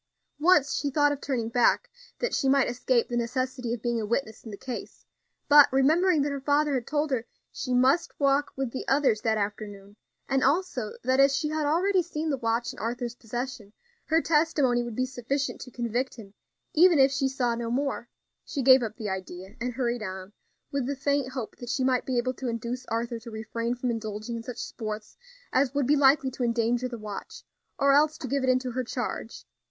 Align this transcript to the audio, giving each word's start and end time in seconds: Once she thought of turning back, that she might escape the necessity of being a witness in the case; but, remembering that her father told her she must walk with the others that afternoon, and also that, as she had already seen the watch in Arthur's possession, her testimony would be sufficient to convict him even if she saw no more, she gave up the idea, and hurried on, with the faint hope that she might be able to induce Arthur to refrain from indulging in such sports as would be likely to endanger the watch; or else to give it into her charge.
Once 0.39 0.73
she 0.73 0.89
thought 0.89 1.11
of 1.11 1.21
turning 1.21 1.47
back, 1.47 1.87
that 2.17 2.33
she 2.33 2.49
might 2.49 2.67
escape 2.67 3.07
the 3.07 3.15
necessity 3.15 3.71
of 3.71 3.83
being 3.83 4.01
a 4.01 4.05
witness 4.07 4.43
in 4.43 4.49
the 4.49 4.57
case; 4.57 5.05
but, 5.47 5.71
remembering 5.71 6.23
that 6.23 6.31
her 6.31 6.41
father 6.41 6.81
told 6.81 7.11
her 7.11 7.27
she 7.51 7.71
must 7.71 8.19
walk 8.19 8.51
with 8.55 8.71
the 8.71 8.83
others 8.87 9.21
that 9.21 9.37
afternoon, 9.37 9.95
and 10.27 10.43
also 10.43 10.93
that, 11.03 11.19
as 11.19 11.35
she 11.37 11.49
had 11.49 11.67
already 11.67 12.01
seen 12.01 12.31
the 12.31 12.37
watch 12.39 12.73
in 12.73 12.79
Arthur's 12.79 13.13
possession, 13.13 13.73
her 14.05 14.23
testimony 14.23 14.81
would 14.81 14.95
be 14.95 15.05
sufficient 15.05 15.61
to 15.61 15.69
convict 15.69 16.15
him 16.15 16.33
even 16.73 16.97
if 16.97 17.11
she 17.11 17.27
saw 17.27 17.53
no 17.53 17.69
more, 17.69 18.09
she 18.43 18.63
gave 18.63 18.81
up 18.81 18.95
the 18.97 19.07
idea, 19.07 19.53
and 19.61 19.73
hurried 19.73 20.01
on, 20.01 20.33
with 20.71 20.87
the 20.87 20.95
faint 20.95 21.33
hope 21.33 21.55
that 21.57 21.69
she 21.69 21.83
might 21.83 22.07
be 22.07 22.17
able 22.17 22.33
to 22.33 22.47
induce 22.47 22.87
Arthur 22.87 23.19
to 23.19 23.29
refrain 23.29 23.75
from 23.75 23.91
indulging 23.91 24.35
in 24.35 24.41
such 24.41 24.57
sports 24.63 25.15
as 25.53 25.75
would 25.75 25.85
be 25.85 25.95
likely 25.95 26.31
to 26.31 26.41
endanger 26.43 26.87
the 26.87 26.97
watch; 26.97 27.43
or 27.77 27.91
else 27.93 28.17
to 28.17 28.27
give 28.27 28.41
it 28.41 28.49
into 28.49 28.71
her 28.71 28.83
charge. 28.83 29.45